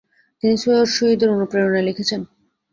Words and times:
তিনি 0.43 0.55
সৈয়দ 0.57 0.87
শহীদের 0.91 1.29
অনুপ্রেরণায় 1.29 1.87
লিখেছেন। 1.87 2.21